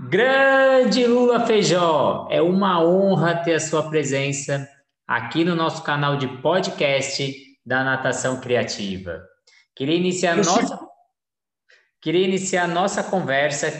[0.00, 4.68] Grande Lula Feijó, é uma honra ter a sua presença
[5.06, 7.32] aqui no nosso canal de podcast
[7.64, 9.22] da Natação Criativa.
[9.74, 10.80] Queria iniciar nossa
[12.02, 13.70] queria iniciar nossa conversa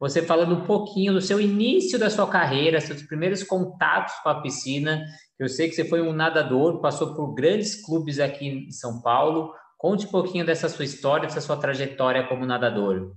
[0.00, 4.40] você falando um pouquinho do seu início da sua carreira, seus primeiros contatos com a
[4.40, 5.04] piscina.
[5.38, 9.52] Eu sei que você foi um nadador, passou por grandes clubes aqui em São Paulo.
[9.76, 13.14] Conte um pouquinho dessa sua história, dessa sua trajetória como nadador.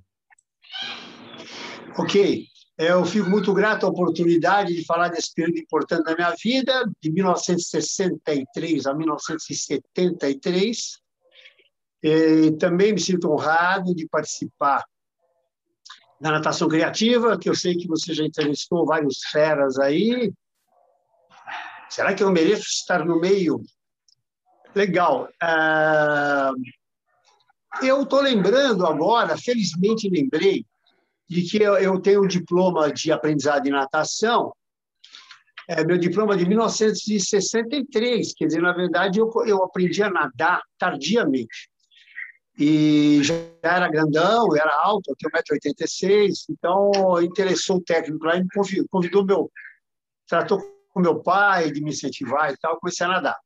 [1.97, 2.45] Ok.
[2.77, 7.11] Eu fico muito grato à oportunidade de falar desse período importante da minha vida, de
[7.11, 11.01] 1963 a 1973.
[12.03, 14.83] E também me sinto honrado de participar
[16.19, 20.33] da natação criativa, que eu sei que você já entrevistou vários feras aí.
[21.89, 23.61] Será que eu mereço estar no meio?
[24.73, 25.27] Legal.
[25.43, 26.53] Uh,
[27.83, 30.65] eu estou lembrando agora, felizmente lembrei,
[31.31, 34.53] de que eu, tenho um diploma de aprendizado em natação,
[35.69, 41.69] é, meu diploma de 1963, quer dizer, na verdade, eu, eu aprendi a nadar tardiamente.
[42.59, 46.91] E já era grandão, era alto, eu tenho 1,86m, então
[47.23, 49.51] interessou o técnico lá e me convidou, convidou meu,
[50.27, 53.37] tratou com meu pai de me incentivar e tal, comecei a nadar.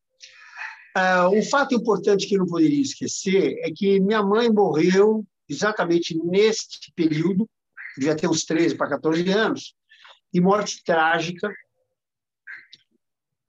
[0.97, 6.17] Uh, um fato importante que eu não poderia esquecer é que minha mãe morreu exatamente
[6.25, 7.47] neste período,
[7.97, 9.75] devia ter uns 13 para 14 anos,
[10.33, 11.49] e morte trágica,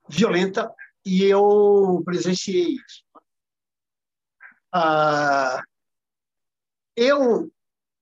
[0.09, 0.73] violenta,
[1.05, 3.05] e eu presenciei isso.
[4.73, 5.61] Ah,
[6.97, 7.51] eu,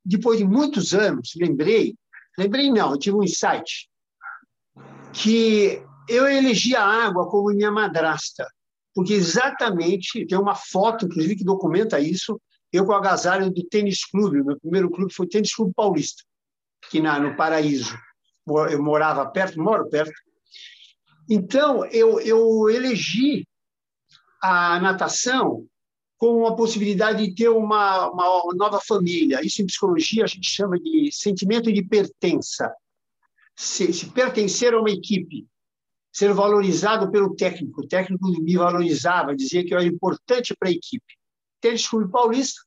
[0.04, 1.94] depois de muitos anos, lembrei,
[2.38, 3.88] lembrei não, tive um insight,
[5.12, 8.46] que eu elegi a água como minha madrasta,
[8.94, 12.40] porque exatamente, tem uma foto, inclusive, que documenta isso,
[12.72, 16.22] eu com o agasalho do tênis clube, meu primeiro clube foi o Tênis Clube Paulista
[16.86, 17.96] aqui na, no Paraíso.
[18.70, 20.12] Eu morava perto, moro perto.
[21.28, 23.46] Então, eu, eu elegi
[24.42, 25.66] a natação
[26.18, 29.44] como uma possibilidade de ter uma, uma nova família.
[29.44, 32.72] Isso em psicologia a gente chama de sentimento de pertença.
[33.56, 35.46] Se, se pertencer a uma equipe,
[36.12, 37.80] ser valorizado pelo técnico.
[37.80, 41.04] O técnico me valorizava, dizia que eu era importante para a equipe.
[41.60, 42.60] Tênis Clube Paulista,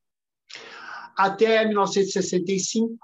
[1.15, 2.97] até 1965,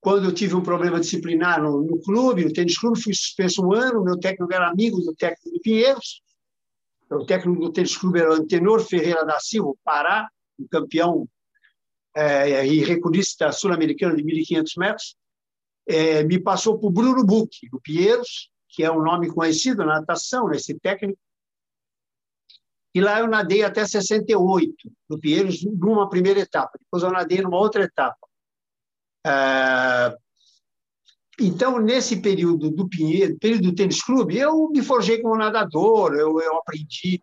[0.00, 3.72] quando eu tive um problema disciplinar no, no clube, no tênis clube, fui suspenso um
[3.72, 6.22] ano, meu técnico era amigo do técnico do Pinheiros,
[7.10, 10.28] o técnico do tênis clube era o Antenor Ferreira da Silva, Pará,
[10.58, 11.28] um campeão
[12.14, 15.16] é, e recordista sul-americano de 1.500 metros,
[15.86, 20.00] é, me passou para o Bruno Buch, do Pinheiros, que é um nome conhecido na
[20.00, 21.18] natação, nesse técnico,
[22.94, 24.74] e lá eu nadei até 68,
[25.08, 26.72] no Pinheiros, numa primeira etapa.
[26.78, 28.27] Depois eu nadei numa outra etapa.
[29.30, 30.16] Ah,
[31.38, 36.40] então, nesse período do Pinheiro, período do tênis clube, eu me forjei como nadador, eu,
[36.40, 37.22] eu aprendi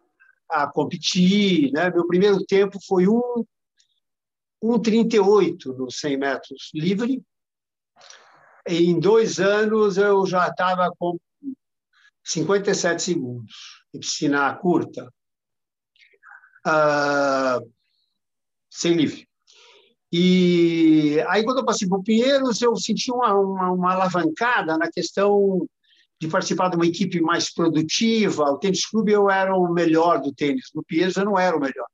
[0.50, 1.72] a competir.
[1.74, 1.90] Né?
[1.90, 7.24] Meu primeiro tempo foi 1,38 um, nos 100 metros livre.
[8.68, 11.18] E em dois anos eu já estava com
[12.24, 15.12] 57 segundos em piscina curta,
[16.66, 17.72] uh,
[18.70, 19.28] sem livre.
[20.12, 24.90] E aí, quando eu passei para o Pinheiros, eu senti uma, uma, uma, alavancada na
[24.90, 25.68] questão
[26.20, 28.44] de participar de uma equipe mais produtiva.
[28.44, 31.60] O tênis clube eu era o melhor do tênis, no Pinheiros eu não era o
[31.60, 31.88] melhor.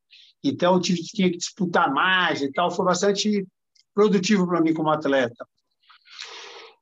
[0.43, 2.69] Então, eu tive, tinha que disputar mais e tal.
[2.71, 3.45] Foi bastante
[3.93, 5.45] produtivo para mim como atleta.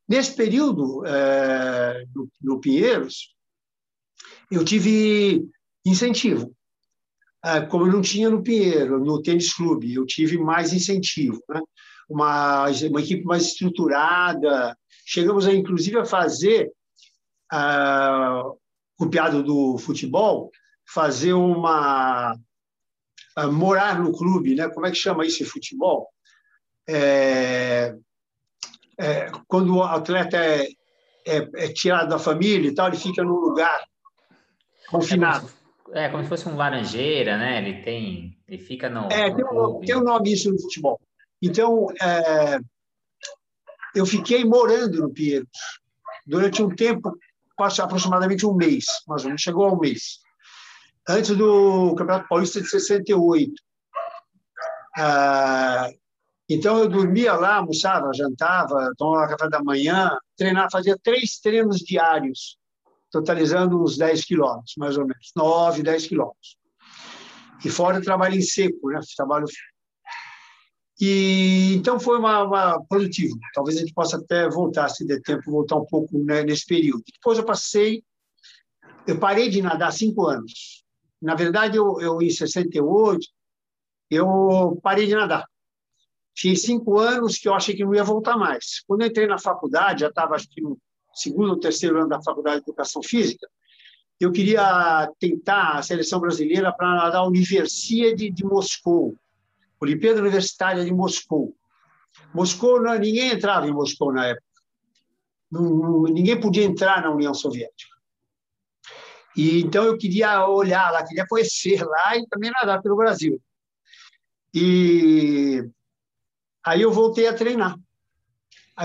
[0.08, 3.36] Nesse período, é, no, no Pinheiros,
[4.52, 5.48] eu tive
[5.86, 6.52] incentivo.
[7.42, 11.62] Ah, como eu não tinha no Pinheiro, no tênis clube, eu tive mais incentivo, né?
[12.10, 14.78] uma, uma equipe mais estruturada.
[15.06, 16.72] Chegamos, a, inclusive, a fazer,
[17.54, 18.58] uh,
[18.98, 20.52] copiado do futebol,
[20.86, 22.36] fazer uma.
[23.38, 24.68] Uh, morar no clube, né?
[24.70, 26.10] como é que chama isso em futebol?
[26.90, 27.96] É,
[29.00, 30.68] é, quando o atleta é,
[31.25, 33.80] é, é tirado da família e tal, ele fica num lugar
[34.90, 35.59] confinado.
[35.94, 37.57] É como se fosse um laranjeira, né?
[37.57, 39.12] Ele tem, ele fica no.
[39.12, 41.00] É, no tem, um, tem um nome isso no futebol.
[41.41, 42.59] Então, é,
[43.95, 45.50] eu fiquei morando no Pinheiros
[46.25, 47.18] durante um tempo,
[47.57, 50.19] aproximadamente um mês, ou menos, chegou a um mês,
[51.07, 53.51] antes do Campeonato Paulista de 68.
[54.97, 55.89] Ah,
[56.47, 62.59] então, eu dormia lá, almoçava, jantava, tomava café da manhã, treinava, fazia três treinos diários
[63.12, 66.58] totalizando uns 10 quilômetros, mais ou menos, 9, 10 quilômetros.
[67.64, 69.00] E fora trabalho em seco, né?
[69.16, 69.46] trabalho.
[71.00, 73.38] E então foi uma, uma produtivo.
[73.54, 77.04] Talvez a gente possa até voltar, se der tempo, voltar um pouco né, nesse período.
[77.14, 78.04] Depois eu passei,
[79.08, 80.84] eu parei de nadar cinco anos.
[81.22, 83.26] Na verdade, eu, eu em 68,
[84.10, 85.46] eu parei de nadar.
[86.34, 88.82] Tinha cinco anos que eu achei que não ia voltar mais.
[88.88, 90.78] Quando eu entrei na faculdade, já estava acho que no
[91.14, 93.48] segundo ou terceiro ano da faculdade de educação física,
[94.20, 99.16] eu queria tentar a seleção brasileira para nadar a Universidade de Moscou,
[99.80, 101.56] Olimpíada Universitária de Moscou.
[102.34, 104.44] Moscou, não, ninguém entrava em Moscou na época.
[105.50, 107.96] Não, ninguém podia entrar na União Soviética.
[109.38, 113.42] E então eu queria olhar lá, queria conhecer lá e também nadar pelo Brasil.
[114.54, 115.64] E
[116.66, 117.78] aí eu voltei a treinar,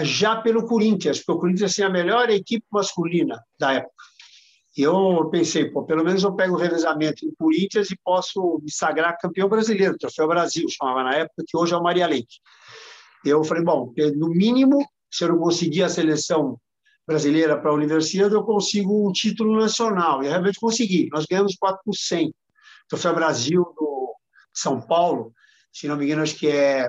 [0.03, 3.95] já pelo Corinthians, porque o Corinthians tinha a melhor equipe masculina da época.
[4.77, 8.73] E eu pensei, pô, pelo menos eu pego o revezamento em Corinthians e posso me
[8.73, 12.41] sagrar campeão brasileiro, Troféu Brasil, chamava na época, que hoje é o Maria Leite.
[13.25, 16.59] Eu falei, bom, no mínimo, se eu não conseguir a seleção
[17.07, 20.23] brasileira para a universidade, eu consigo um título nacional.
[20.23, 21.09] E realmente consegui.
[21.13, 22.35] Nós ganhamos 4 por 100.
[22.89, 24.15] Troféu Brasil do
[24.53, 25.33] São Paulo,
[25.73, 26.89] se não me engano, acho que é,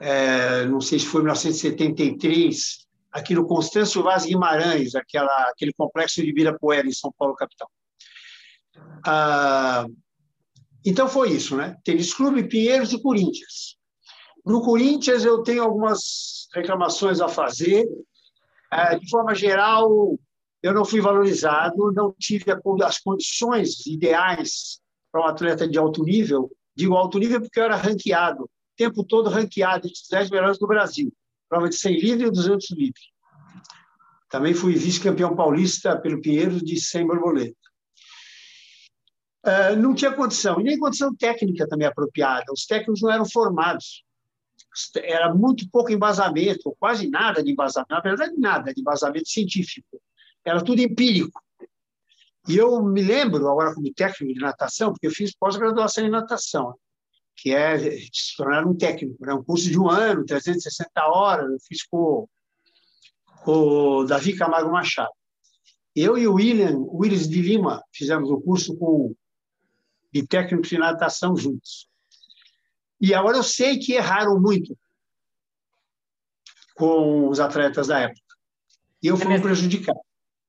[0.00, 6.28] é não sei se foi 1973, aqui no Constâncio Vaz Guimarães, aquela, aquele complexo de
[6.28, 7.70] Ibirapuera, em São Paulo, capital.
[9.06, 9.86] Ah,
[10.84, 11.76] então foi isso, né?
[11.84, 13.76] Tênis Clube, Pinheiros e Corinthians.
[14.44, 17.86] No Corinthians eu tenho algumas reclamações a fazer.
[18.70, 20.18] Ah, de forma geral,
[20.62, 22.46] eu não fui valorizado, não tive
[22.84, 24.80] as condições ideais
[25.12, 26.50] para um atleta de alto nível.
[26.74, 30.66] Digo alto nível porque eu era ranqueado, tempo todo ranqueado entre os 10 melhores do
[30.66, 31.12] Brasil
[31.54, 33.00] prova de 100 livre e 200 livre.
[34.28, 37.56] Também fui vice-campeão paulista pelo Pinheiro de 100 borboleta.
[39.46, 42.46] Uh, não tinha condição, e nem condição técnica também apropriada.
[42.52, 44.02] Os técnicos não eram formados.
[44.96, 47.92] Era muito pouco embasamento, quase nada de embasamento.
[47.92, 50.00] Na verdade, nada de embasamento científico.
[50.44, 51.40] Era tudo empírico.
[52.48, 56.74] E eu me lembro, agora como técnico de natação, porque eu fiz pós-graduação em natação
[57.36, 59.24] que é se tornar um técnico.
[59.24, 59.34] Né?
[59.34, 62.28] Um curso de um ano, 360 horas, eu fiz com,
[63.44, 65.12] com o Davi Camargo Machado.
[65.94, 69.14] Eu e o William, Willis de Lima, fizemos o um curso com,
[70.12, 71.88] de técnico de natação juntos.
[73.00, 74.76] E agora eu sei que erraram muito
[76.74, 78.20] com os atletas da época.
[79.02, 80.00] E eu fui é prejudicado.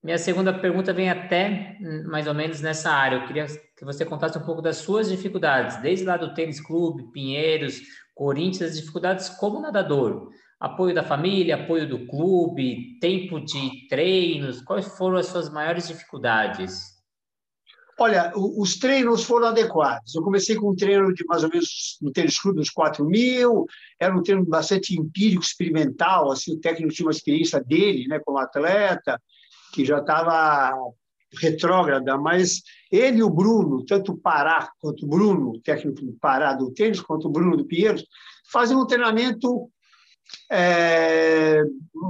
[0.06, 3.16] Minha segunda pergunta vem até hum, mais ou menos nessa área.
[3.16, 7.12] Eu queria que você contasse um pouco das suas dificuldades, desde lá do tênis clube,
[7.12, 7.82] Pinheiros,
[8.14, 10.30] Corinthians, as dificuldades como nadador.
[10.60, 16.94] Apoio da família, apoio do clube, tempo de treinos, quais foram as suas maiores dificuldades?
[17.98, 20.14] Olha, os treinos foram adequados.
[20.14, 23.66] Eu comecei com um treino de mais ou menos no tênis clube, uns 4 mil.
[24.00, 26.30] Era um treino bastante empírico, experimental.
[26.30, 29.20] Assim, o técnico tinha uma experiência dele, né, como atleta
[29.76, 30.74] que já estava
[31.38, 36.54] retrógrada, mas ele e o Bruno, tanto o Pará quanto o Bruno, técnico do Pará
[36.54, 38.06] do tênis, quanto o Bruno do Pinheiros,
[38.50, 39.70] fazem um treinamento
[40.50, 41.62] é,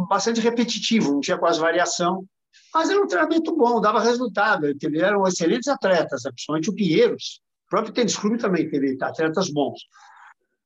[0.08, 2.24] bastante repetitivo, não tinha quase variação,
[2.72, 4.68] mas era um treinamento bom, dava resultado.
[4.68, 7.42] Eles eram excelentes atletas, principalmente o Pinheiros.
[7.66, 9.80] O próprio tênis clube também teve atletas bons,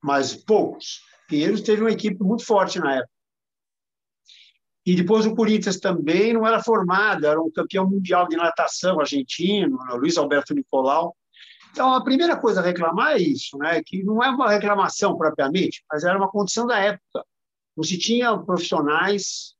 [0.04, 1.00] mas poucos.
[1.30, 3.19] Pinheiros teve uma equipe muito forte na época.
[4.90, 9.78] E depois o Corinthians também não era formado, era um campeão mundial de natação argentino,
[9.86, 11.16] né, Luiz Alberto Nicolau.
[11.70, 13.84] Então, a primeira coisa a reclamar é isso, né?
[13.86, 17.24] que não é uma reclamação propriamente, mas era uma condição da época.
[17.78, 19.54] Não se tinha profissionais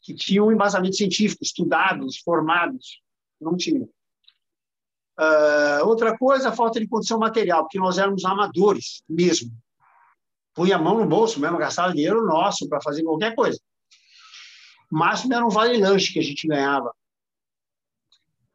[0.00, 3.02] que tinham embasamento científico, estudados, formados.
[3.38, 3.82] Não tinha.
[5.20, 9.50] Uh, outra coisa, a falta de condição material, porque nós éramos amadores mesmo.
[10.54, 13.60] Punha a mão no bolso mesmo, gastava dinheiro nosso para fazer qualquer coisa.
[14.90, 16.92] O máximo era um vale-lanche que a gente ganhava.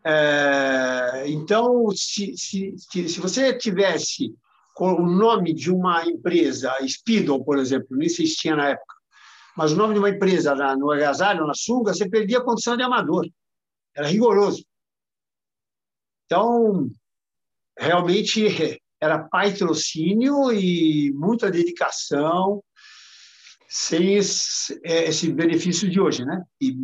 [0.03, 4.33] É, então, se, se, se você tivesse
[4.79, 8.95] o nome de uma empresa, Speedo, por exemplo, se tinha na época,
[9.55, 12.75] mas o nome de uma empresa na, no agasalho, na sunga, você perdia a condição
[12.75, 13.27] de amador.
[13.95, 14.65] Era rigoroso.
[16.25, 16.89] Então,
[17.77, 18.47] realmente
[18.99, 22.63] era patrocínio e muita dedicação
[23.73, 26.43] sem esse, é, esse, benefício de hoje, né?
[26.59, 26.75] E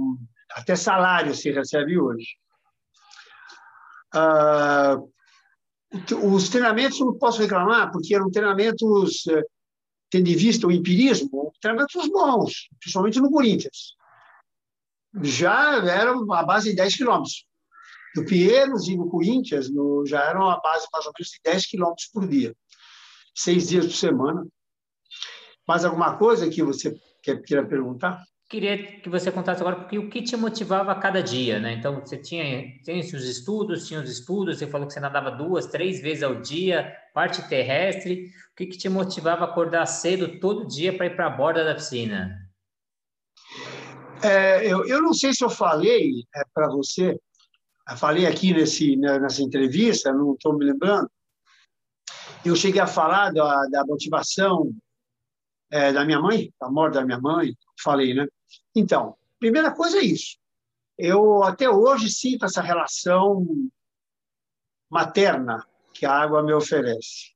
[0.52, 2.28] até salário se recebe hoje.
[4.14, 4.98] Ah,
[6.24, 9.44] os treinamentos não posso reclamar, porque eram treinamentos, é,
[10.10, 13.98] tendo em vista o empirismo, treinamentos bons, principalmente no Corinthians.
[15.24, 17.46] Já eram a base de 10 quilômetros.
[18.16, 21.66] No Pinheiros e no Corinthians no, já eram a base mais ou menos de 10
[21.66, 22.56] quilômetros por dia.
[23.36, 24.48] Seis dias por semana.
[25.68, 28.24] Mais alguma coisa que você queira perguntar?
[28.50, 31.74] Queria que você contasse agora porque o que te motivava a cada dia, né?
[31.74, 35.66] Então, você tinha, tinha os estudos, tinha os estudos, você falou que você nadava duas,
[35.66, 38.32] três vezes ao dia, parte terrestre.
[38.54, 41.66] O que, que te motivava a acordar cedo todo dia para ir para a borda
[41.66, 42.48] da piscina?
[44.24, 47.20] É, eu, eu não sei se eu falei é, para você,
[47.98, 51.10] falei aqui nesse, né, nessa entrevista, não estou me lembrando,
[52.46, 54.72] eu cheguei a falar da, da motivação
[55.70, 58.28] é, da minha mãe, da morte da minha mãe, falei, né?
[58.76, 60.38] Então, primeira coisa é isso.
[60.98, 63.46] Eu até hoje sinto essa relação
[64.90, 67.36] materna que a água me oferece.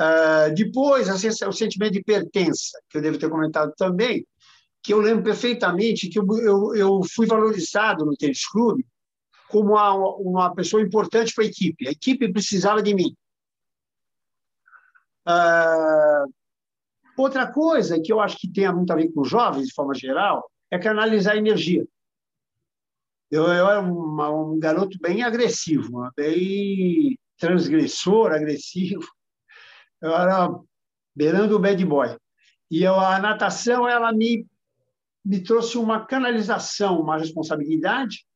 [0.00, 4.24] Uh, depois, o sentimento de pertença, que eu devo ter comentado também,
[4.82, 8.86] que eu lembro perfeitamente que eu, eu, eu fui valorizado no tênis clube
[9.48, 11.88] como uma, uma pessoa importante para a equipe.
[11.88, 13.16] A equipe precisava de mim.
[15.26, 16.32] Uh,
[17.22, 19.94] outra coisa que eu acho que tem muito a ver com os jovens, de forma
[19.94, 21.86] geral, é canalizar energia.
[23.30, 29.06] Eu, eu era uma, um garoto bem agressivo, bem transgressor, agressivo.
[30.00, 30.48] Eu era
[31.14, 32.16] beirando o bad boy.
[32.70, 34.46] E eu, a natação, ela me,
[35.24, 38.26] me trouxe uma canalização, uma responsabilidade.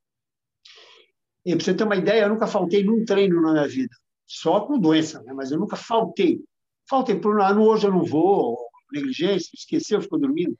[1.45, 3.95] E para você ter uma ideia, eu nunca faltei num treino na minha vida.
[4.27, 5.33] Só com doença, né?
[5.33, 6.43] mas eu nunca faltei.
[6.89, 8.62] Faltei por um ano, hoje eu não vou,
[8.93, 10.57] negligência, esqueceu, ficou dormindo.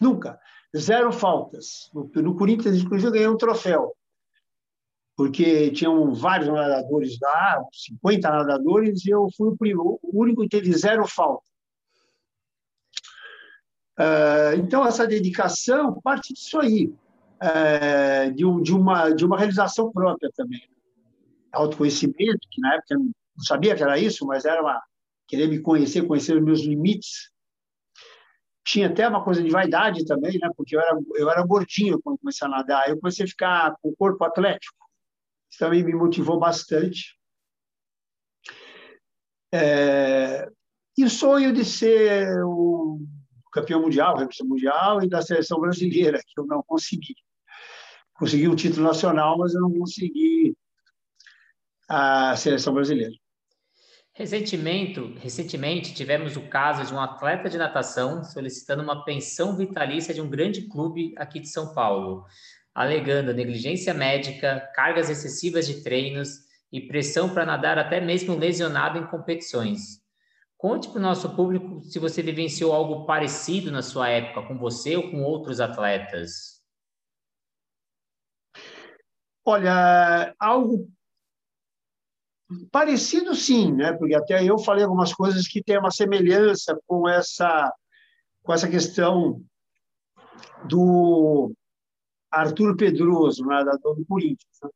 [0.00, 0.38] Nunca.
[0.76, 1.90] Zero faltas.
[1.94, 3.94] No, no Corinthians, inclusive, eu ganhei um troféu.
[5.16, 11.06] Porque tinham vários nadadores lá, 50 nadadores, e eu fui o, único que teve zero
[11.06, 11.46] falta.
[13.98, 16.92] Uh, então, essa dedicação parte disso aí,
[17.42, 20.68] uh, de, um, de, uma, de uma realização própria também.
[21.50, 24.82] Autoconhecimento, que na época eu não sabia que era isso, mas era uma,
[25.26, 27.30] querer me conhecer, conhecer os meus limites,
[28.66, 30.50] tinha até uma coisa de vaidade também, né?
[30.56, 32.88] Porque eu era, eu era gordinho quando comecei a nadar.
[32.88, 34.76] Eu comecei a ficar com o corpo atlético.
[35.48, 37.16] Isso também me motivou bastante.
[39.54, 40.48] É...
[40.98, 42.98] E o sonho de ser o
[43.52, 47.14] campeão mundial, representante mundial e da seleção brasileira, que eu não consegui.
[48.14, 50.56] Consegui um título nacional, mas eu não consegui
[51.88, 53.14] a seleção brasileira.
[54.18, 60.22] Recentemente, recentemente, tivemos o caso de um atleta de natação solicitando uma pensão vitalícia de
[60.22, 62.24] um grande clube aqui de São Paulo,
[62.74, 66.30] alegando negligência médica, cargas excessivas de treinos
[66.72, 70.00] e pressão para nadar até mesmo lesionado em competições.
[70.56, 74.96] Conte para o nosso público se você vivenciou algo parecido na sua época com você
[74.96, 76.62] ou com outros atletas.
[79.44, 80.88] Olha, algo
[82.70, 83.92] Parecido sim, né?
[83.92, 87.72] porque até eu falei algumas coisas que têm uma semelhança com essa,
[88.42, 89.42] com essa questão
[90.68, 91.52] do
[92.30, 94.70] Arthur Pedroso, nadador do Corinthians, né?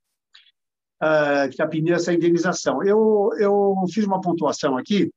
[1.03, 2.83] uh, que está pedindo essa indenização.
[2.83, 5.09] Eu, eu fiz uma pontuação aqui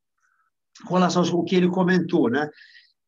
[0.85, 2.29] com relação ao que ele comentou.
[2.29, 2.49] Né?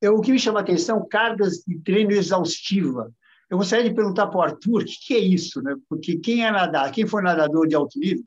[0.01, 3.11] Eu, o que me chama a atenção, cargas de treino exaustiva.
[3.47, 5.75] Eu gostaria de perguntar para o Arthur o que, que é isso, né?
[5.87, 8.25] porque quem é nadar, quem for nadador de alto nível,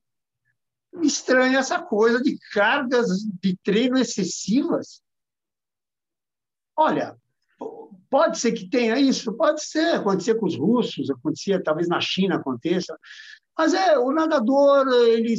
[1.03, 3.09] estranha essa coisa de cargas
[3.41, 5.03] de treino excessivas.
[6.77, 7.17] Olha,
[8.11, 12.37] pode ser que tenha isso, pode ser, acontecer com os russos, acontecia talvez na China
[12.37, 12.99] aconteça,
[13.57, 15.35] mas é o nadador ele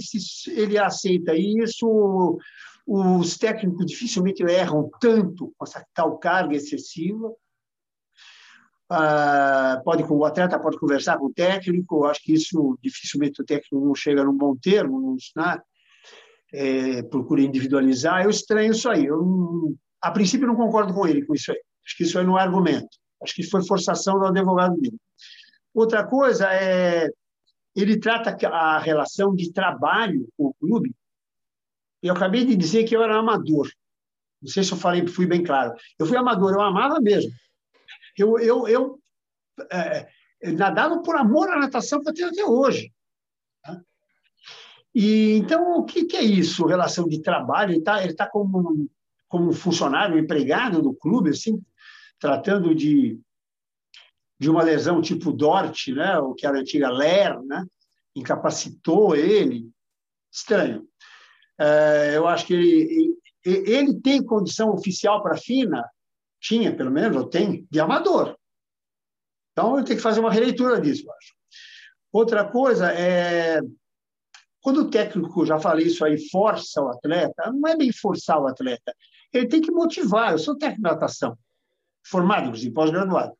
[0.47, 2.37] ele aceita isso,
[2.85, 7.31] os técnicos dificilmente erram tanto com essa tal carga excessiva.
[8.89, 13.85] Ah, pode o atleta pode conversar com o técnico, acho que isso dificilmente o técnico
[13.85, 15.61] não chega num bom termo, não, né?
[16.51, 18.23] é, procura individualizar.
[18.23, 19.05] Eu estranho isso aí.
[19.05, 21.59] Eu, a princípio, não concordo com ele com isso aí.
[21.85, 22.89] Acho que isso aí não é argumento.
[23.21, 24.97] Acho que foi forçação do advogado dele.
[25.73, 27.07] Outra coisa é
[27.75, 30.93] ele trata a relação de trabalho com o clube.
[32.01, 33.69] Eu acabei de dizer que eu era amador.
[34.41, 35.73] Não sei se eu falei, fui bem claro.
[35.97, 37.31] Eu fui amador, eu amava mesmo.
[38.21, 38.99] Eu, eu, eu
[39.71, 40.07] é,
[40.53, 42.93] nadava por amor à natação que eu tenho até hoje.
[43.63, 43.81] Tá?
[44.93, 47.71] E, então, o que, que, é isso, relação de trabalho?
[47.71, 48.89] Ele está ele tá como,
[49.27, 51.61] como funcionário, empregado do clube, assim,
[52.19, 53.19] tratando de,
[54.39, 56.17] de uma lesão tipo Dort, né?
[56.19, 57.65] o que era a antiga Ler, né?
[58.15, 59.69] incapacitou ele.
[60.31, 60.87] Estranho.
[61.59, 65.83] É, eu acho que ele, ele tem condição oficial para a FINA
[66.39, 68.37] tinha, pelo menos, ou tem, de amador.
[69.51, 71.33] Então, eu tenho que fazer uma releitura disso, eu acho.
[72.11, 73.59] Outra coisa é.
[74.61, 78.47] Quando o técnico, já falei isso aí, força o atleta, não é bem forçar o
[78.47, 78.93] atleta,
[79.31, 80.33] ele tem que motivar.
[80.33, 81.37] Eu sou técnico de natação,
[82.03, 83.33] formado, inclusive, pós-graduado.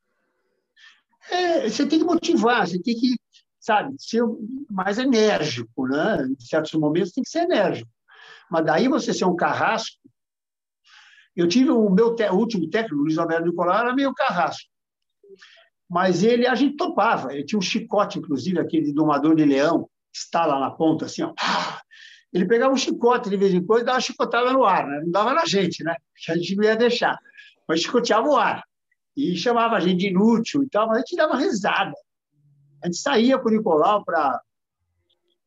[1.30, 3.16] É, você tem que motivar, você tem que,
[3.60, 4.24] sabe, ser
[4.70, 6.26] mais enérgico, né?
[6.26, 7.90] Em certos momentos tem que ser enérgico.
[8.50, 10.00] Mas daí você ser um carrasco.
[11.40, 14.70] Eu tive o meu o último técnico, Luiz Alberto Nicolau, era meio carrasco.
[15.90, 17.34] Mas ele, a gente topava.
[17.34, 21.24] Ele tinha um chicote, inclusive, aquele domador de leão, que está lá na ponta, assim,
[21.24, 21.34] ó.
[22.34, 25.00] Ele pegava um chicote de vez em quando e dava uma chicotada no ar, né?
[25.02, 25.96] Não dava na gente, né?
[26.30, 27.18] A gente não ia deixar.
[27.68, 28.62] Mas chicoteava o ar.
[29.16, 31.94] E chamava a gente de inútil e tal, mas a gente dava risada.
[32.84, 34.42] A gente saía com o Nicolau para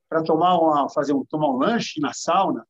[0.08, 2.66] para tomar fazer um tomar um lanche na sauna.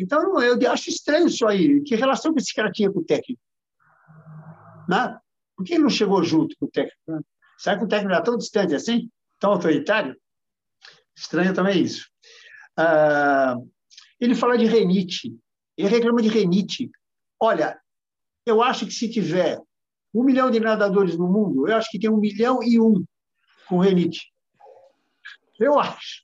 [0.00, 1.82] Então eu acho estranho isso aí.
[1.82, 3.40] Que relação que esse cara tinha com o técnico?
[4.88, 5.18] Né?
[5.54, 6.98] Por que ele não chegou junto com o técnico?
[7.06, 7.20] Né?
[7.58, 9.10] Será que o técnico era tão distante assim?
[9.38, 10.16] Tão autoritário?
[11.14, 12.08] Estranho também isso.
[12.76, 13.56] Ah,
[14.18, 15.36] ele fala de renite.
[15.76, 16.90] Ele reclama de renite.
[17.38, 17.78] Olha,
[18.46, 19.60] eu acho que se tiver
[20.14, 23.04] um milhão de nadadores no mundo, eu acho que tem um milhão e um
[23.68, 24.32] com renite.
[25.58, 26.22] Eu acho.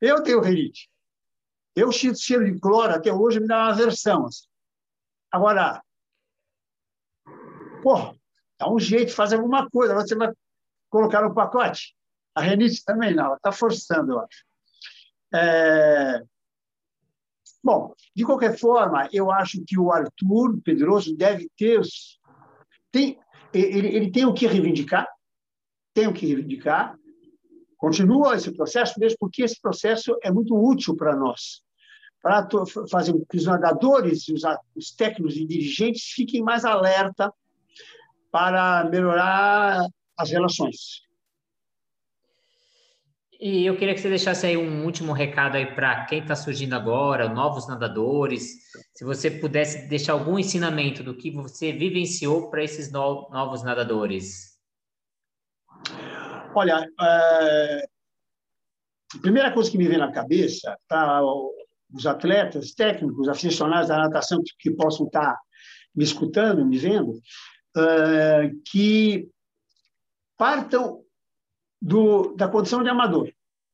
[0.00, 0.88] Eu tenho renite.
[1.80, 4.26] Eu sinto cheiro de cloro até hoje, me dá uma aversão.
[4.26, 4.44] Assim.
[5.32, 5.82] Agora,
[7.82, 8.14] pô,
[8.58, 9.94] dá um jeito fazer alguma coisa.
[9.94, 10.30] Você vai
[10.90, 11.96] colocar no pacote?
[12.34, 14.44] A renite também não, ela está forçando, eu acho.
[15.32, 16.22] É...
[17.64, 22.20] Bom, de qualquer forma, eu acho que o Arthur Pedroso deve ter os...
[22.92, 23.18] tem
[23.54, 25.08] ele, ele tem o que reivindicar,
[25.94, 26.94] tem o que reivindicar.
[27.78, 31.62] Continua esse processo, mesmo porque esse processo é muito útil para nós,
[32.22, 32.46] para
[32.90, 34.42] fazer com que os nadadores, os,
[34.76, 37.32] os técnicos e dirigentes fiquem mais alerta
[38.30, 39.86] para melhorar
[40.16, 41.02] as relações.
[43.40, 46.74] E eu queria que você deixasse aí um último recado aí para quem está surgindo
[46.74, 48.70] agora, novos nadadores.
[48.92, 54.60] Se você pudesse deixar algum ensinamento do que você vivenciou para esses no novos nadadores.
[56.54, 57.88] Olha, é...
[59.16, 61.22] a primeira coisa que me vem na cabeça tá
[61.92, 65.38] os atletas, técnicos, aficionados da natação que, que possam estar
[65.94, 67.20] me escutando, me vendo,
[67.76, 68.50] é...
[68.70, 69.28] que
[70.36, 71.02] partam
[71.80, 73.30] do, da condição de amador.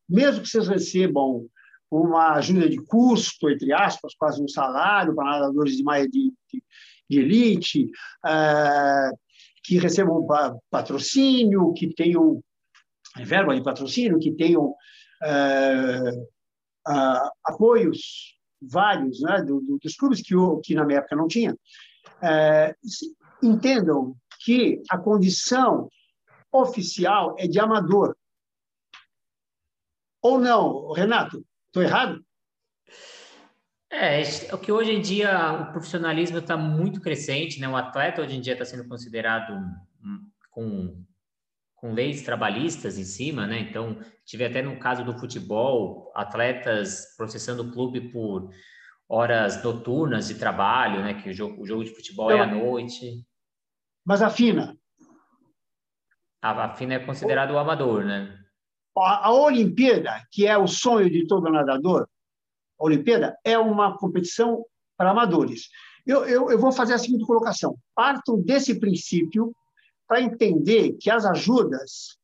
[0.08, 1.46] Mesmo que vocês recebam
[1.90, 6.62] uma ajuda de custo, entre aspas, quase um salário para nadadores de, de, de,
[7.08, 7.90] de elite,
[8.24, 9.10] é,
[9.62, 10.26] que recebam
[10.70, 12.42] patrocínio, que tenham
[13.16, 14.74] verba de patrocínio, que tenham
[16.88, 21.56] é, apoios vários né, do, do, dos clubes que, que na minha época não tinha,
[22.22, 22.74] é,
[23.42, 25.88] entendam que a condição
[26.52, 28.16] oficial é de amador.
[30.22, 31.44] Ou não, Renato?
[31.66, 32.24] Estou errado?
[33.90, 34.22] É,
[34.52, 37.68] o que hoje em dia o profissionalismo está muito crescente, né?
[37.68, 39.54] O atleta hoje em dia está sendo considerado
[40.50, 41.04] com,
[41.86, 43.60] com leis trabalhistas em cima, né?
[43.60, 48.50] Então, tive até no caso do futebol, atletas processando o clube por
[49.08, 51.14] horas noturnas de trabalho, né?
[51.14, 53.24] Que o jogo, o jogo de futebol é à noite.
[54.04, 54.76] Mas a FINA,
[56.42, 58.36] a, FINA é considerado o amador, né?
[58.98, 62.08] A, a Olimpíada, que é o sonho de todo nadador,
[62.80, 64.64] a Olimpíada é uma competição
[64.96, 65.68] para amadores.
[66.04, 69.54] Eu, eu, eu vou fazer a seguinte colocação: parto desse princípio
[70.06, 72.18] para entender que as ajudas,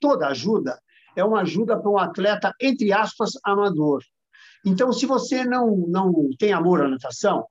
[0.00, 0.80] toda ajuda,
[1.16, 4.02] é uma ajuda para um atleta, entre aspas, amador.
[4.64, 7.46] Então, se você não, não tem amor à natação,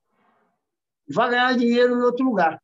[1.10, 2.60] vai ganhar dinheiro em outro lugar.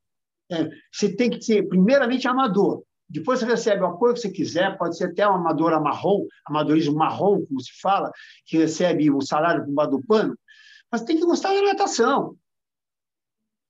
[0.51, 2.83] É, você tem que ser, primeiramente, amador.
[3.09, 6.97] Depois você recebe o apoio que você quiser, pode ser até um amador marrom, amadorismo
[6.97, 8.11] marrom, como se fala,
[8.47, 10.37] que recebe o salário por do pano,
[10.91, 12.37] mas tem que gostar da natação,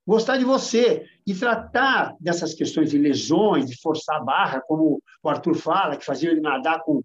[0.07, 5.29] gostar de você e tratar dessas questões de lesões, de forçar a barra, como o
[5.29, 7.03] Arthur fala, que fazia ele nadar com,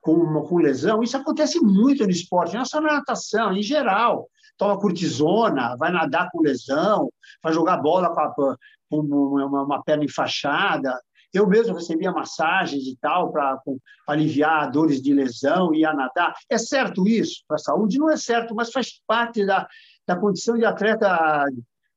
[0.00, 1.02] com, uma, com lesão.
[1.02, 4.28] Isso acontece muito no esporte, não é só na natação, em geral.
[4.56, 7.10] Toma cortisona, vai nadar com lesão,
[7.42, 8.56] vai jogar bola com, a,
[8.88, 10.96] com uma, uma perna enfaixada,
[11.32, 13.58] eu mesmo recebia massagens e tal para
[14.06, 16.34] aliviar dores de lesão e a nadar.
[16.48, 17.98] É certo isso para a saúde?
[17.98, 19.66] Não é certo, mas faz parte da,
[20.06, 21.46] da condição de atleta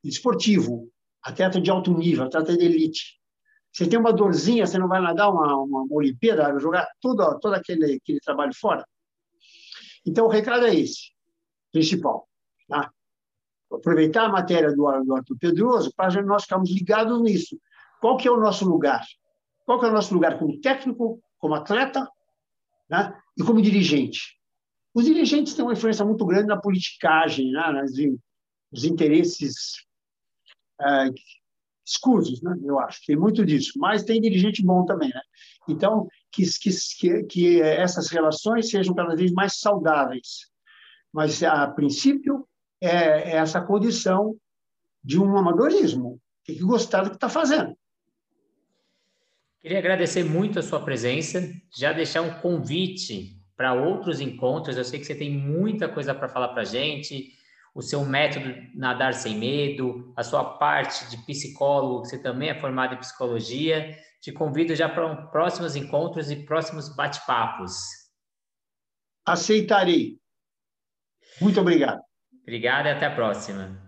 [0.03, 0.89] esportivo,
[1.25, 3.19] atleta de alto nível, atleta de elite.
[3.73, 7.55] Você tem uma dorzinha, você não vai nadar uma, uma, Olimpíada, vai jogar todo, todo
[7.55, 8.87] aquele, aquele trabalho fora?
[10.05, 11.11] Então, o recado é esse,
[11.71, 12.29] principal.
[12.69, 12.91] Tá?
[13.71, 17.59] Aproveitar a matéria do, do Arthur Pedroso para nós ficarmos ligados nisso.
[17.99, 19.03] Qual que é o nosso lugar?
[19.65, 22.07] Qual que é o nosso lugar como técnico, como atleta
[22.87, 23.19] né?
[23.35, 24.39] e como dirigente?
[24.93, 27.83] Os dirigentes têm uma influência muito grande na politicagem, né?
[28.71, 29.84] nos interesses
[30.81, 31.09] é,
[31.85, 32.57] escusos, né?
[32.63, 35.09] eu acho, tem muito disso, mas tem dirigente bom também.
[35.09, 35.21] Né?
[35.69, 36.43] Então, que,
[36.99, 40.47] que, que essas relações sejam cada vez mais saudáveis.
[41.13, 42.47] Mas, a princípio,
[42.81, 44.35] é, é essa condição
[45.03, 47.75] de um amadorismo, tem que gostar do que está fazendo.
[49.61, 51.41] Queria agradecer muito a sua presença,
[51.75, 54.77] já deixar um convite para outros encontros.
[54.77, 57.33] Eu sei que você tem muita coisa para falar para a gente,
[57.75, 62.95] o seu método Nadar Sem Medo, a sua parte de psicólogo, você também é formado
[62.95, 63.97] em psicologia.
[64.21, 67.75] Te convido já para um, próximos encontros e próximos bate-papos.
[69.25, 70.17] Aceitarei.
[71.41, 72.01] Muito obrigado.
[72.43, 73.84] Obrigado e até a próxima.